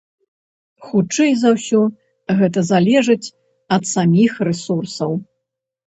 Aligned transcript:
Хутчэй 0.87 1.31
за 1.41 1.51
ўсё, 1.59 1.81
гэта 2.41 2.59
залежыць 2.73 3.31
ад 3.81 3.89
саміх 3.95 4.31
рэсурсаў. 4.53 5.11